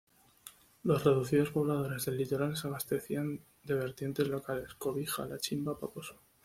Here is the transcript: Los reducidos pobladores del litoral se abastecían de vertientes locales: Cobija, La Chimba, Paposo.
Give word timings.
Los 0.81 1.03
reducidos 1.03 1.51
pobladores 1.51 2.05
del 2.07 2.17
litoral 2.17 2.57
se 2.57 2.65
abastecían 2.67 3.39
de 3.63 3.75
vertientes 3.75 4.27
locales: 4.29 4.73
Cobija, 4.73 5.27
La 5.27 5.37
Chimba, 5.37 5.79
Paposo. 5.79 6.19